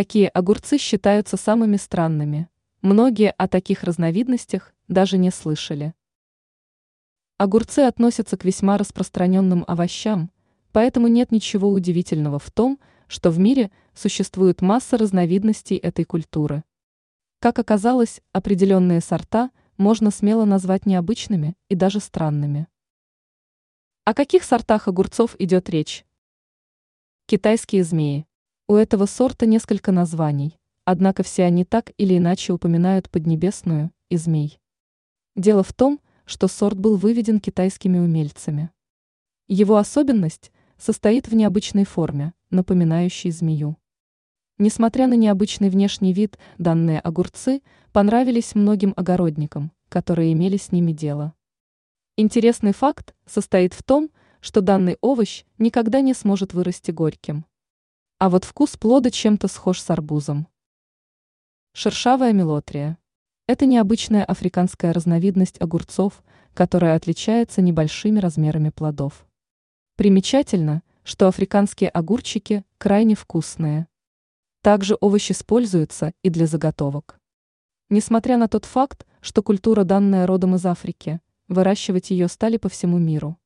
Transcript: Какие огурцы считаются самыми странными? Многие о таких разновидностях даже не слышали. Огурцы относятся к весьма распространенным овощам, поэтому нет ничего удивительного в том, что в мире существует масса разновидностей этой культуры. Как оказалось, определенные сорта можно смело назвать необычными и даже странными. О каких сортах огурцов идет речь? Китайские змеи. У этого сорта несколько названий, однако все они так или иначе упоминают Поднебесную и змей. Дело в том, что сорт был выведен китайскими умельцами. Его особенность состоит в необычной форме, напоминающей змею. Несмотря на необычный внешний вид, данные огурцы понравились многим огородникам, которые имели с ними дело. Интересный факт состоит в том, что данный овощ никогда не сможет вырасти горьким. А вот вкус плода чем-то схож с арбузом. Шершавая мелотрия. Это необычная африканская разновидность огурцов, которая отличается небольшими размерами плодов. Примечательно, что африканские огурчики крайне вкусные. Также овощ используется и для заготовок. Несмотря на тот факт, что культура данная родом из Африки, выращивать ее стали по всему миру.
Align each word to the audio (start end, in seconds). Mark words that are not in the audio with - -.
Какие 0.00 0.28
огурцы 0.28 0.78
считаются 0.78 1.36
самыми 1.36 1.76
странными? 1.76 2.48
Многие 2.80 3.32
о 3.32 3.46
таких 3.48 3.82
разновидностях 3.82 4.72
даже 4.88 5.18
не 5.18 5.30
слышали. 5.30 5.92
Огурцы 7.36 7.80
относятся 7.80 8.38
к 8.38 8.46
весьма 8.46 8.78
распространенным 8.78 9.62
овощам, 9.68 10.30
поэтому 10.72 11.06
нет 11.08 11.32
ничего 11.32 11.68
удивительного 11.68 12.38
в 12.38 12.50
том, 12.50 12.80
что 13.08 13.30
в 13.30 13.38
мире 13.38 13.70
существует 13.92 14.62
масса 14.62 14.96
разновидностей 14.96 15.76
этой 15.76 16.06
культуры. 16.06 16.64
Как 17.38 17.58
оказалось, 17.58 18.22
определенные 18.32 19.02
сорта 19.02 19.50
можно 19.76 20.10
смело 20.10 20.46
назвать 20.46 20.86
необычными 20.86 21.56
и 21.68 21.74
даже 21.74 22.00
странными. 22.00 22.68
О 24.06 24.14
каких 24.14 24.44
сортах 24.44 24.88
огурцов 24.88 25.36
идет 25.38 25.68
речь? 25.68 26.06
Китайские 27.26 27.84
змеи. 27.84 28.26
У 28.70 28.76
этого 28.76 29.06
сорта 29.06 29.46
несколько 29.46 29.90
названий, 29.90 30.56
однако 30.84 31.24
все 31.24 31.42
они 31.42 31.64
так 31.64 31.90
или 31.96 32.18
иначе 32.18 32.52
упоминают 32.52 33.10
Поднебесную 33.10 33.90
и 34.10 34.16
змей. 34.16 34.60
Дело 35.34 35.64
в 35.64 35.72
том, 35.72 35.98
что 36.24 36.46
сорт 36.46 36.78
был 36.78 36.96
выведен 36.96 37.40
китайскими 37.40 37.98
умельцами. 37.98 38.70
Его 39.48 39.76
особенность 39.76 40.52
состоит 40.78 41.26
в 41.26 41.34
необычной 41.34 41.84
форме, 41.84 42.32
напоминающей 42.50 43.32
змею. 43.32 43.76
Несмотря 44.56 45.08
на 45.08 45.14
необычный 45.14 45.68
внешний 45.68 46.12
вид, 46.12 46.38
данные 46.56 47.00
огурцы 47.00 47.62
понравились 47.90 48.54
многим 48.54 48.94
огородникам, 48.96 49.72
которые 49.88 50.32
имели 50.32 50.58
с 50.58 50.70
ними 50.70 50.92
дело. 50.92 51.34
Интересный 52.16 52.72
факт 52.72 53.16
состоит 53.26 53.74
в 53.74 53.82
том, 53.82 54.10
что 54.40 54.60
данный 54.60 54.96
овощ 55.00 55.42
никогда 55.58 56.02
не 56.02 56.14
сможет 56.14 56.54
вырасти 56.54 56.92
горьким. 56.92 57.46
А 58.20 58.28
вот 58.28 58.44
вкус 58.44 58.76
плода 58.76 59.10
чем-то 59.10 59.48
схож 59.48 59.80
с 59.80 59.88
арбузом. 59.88 60.46
Шершавая 61.72 62.34
мелотрия. 62.34 62.98
Это 63.46 63.64
необычная 63.64 64.26
африканская 64.26 64.92
разновидность 64.92 65.58
огурцов, 65.58 66.22
которая 66.52 66.96
отличается 66.96 67.62
небольшими 67.62 68.18
размерами 68.18 68.68
плодов. 68.68 69.26
Примечательно, 69.96 70.82
что 71.02 71.28
африканские 71.28 71.88
огурчики 71.88 72.62
крайне 72.76 73.14
вкусные. 73.14 73.88
Также 74.60 74.98
овощ 75.00 75.30
используется 75.30 76.12
и 76.22 76.28
для 76.28 76.46
заготовок. 76.46 77.18
Несмотря 77.88 78.36
на 78.36 78.48
тот 78.48 78.66
факт, 78.66 79.06
что 79.22 79.42
культура 79.42 79.84
данная 79.84 80.26
родом 80.26 80.56
из 80.56 80.66
Африки, 80.66 81.22
выращивать 81.48 82.10
ее 82.10 82.28
стали 82.28 82.58
по 82.58 82.68
всему 82.68 82.98
миру. 82.98 83.39